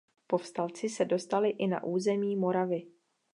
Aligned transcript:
Povstalci 0.27 0.89
se 0.89 1.05
dostali 1.05 1.49
i 1.49 1.67
na 1.67 1.83
území 1.83 2.35
Moravy. 2.35 2.85